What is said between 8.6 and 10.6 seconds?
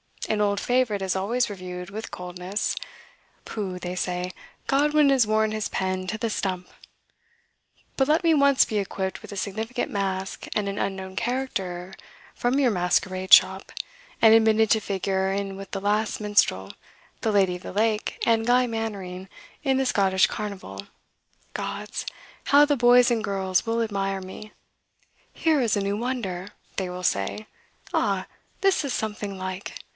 be equipped with a significant mask